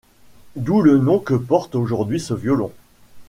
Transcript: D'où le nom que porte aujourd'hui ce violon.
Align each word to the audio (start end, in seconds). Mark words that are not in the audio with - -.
D'où 0.55 0.81
le 0.81 0.97
nom 0.97 1.19
que 1.19 1.35
porte 1.35 1.75
aujourd'hui 1.75 2.19
ce 2.19 2.33
violon. 2.33 2.71